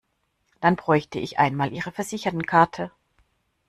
[0.61, 2.91] Dann bräuchte ich einmal ihre Versichertenkarte.